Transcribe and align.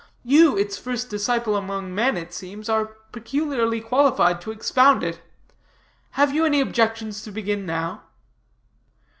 You, 0.23 0.57
its 0.57 0.79
first 0.79 1.11
disciple 1.11 1.55
among 1.55 1.93
men, 1.93 2.17
it 2.17 2.33
seems, 2.33 2.67
are 2.69 2.97
peculiarly 3.11 3.81
qualified 3.81 4.41
to 4.41 4.49
expound 4.49 5.03
it. 5.03 5.21
Have 6.17 6.33
you 6.33 6.43
any 6.43 6.59
objections 6.59 7.21
to 7.21 7.31
begin 7.31 7.67
now?" 7.67 8.01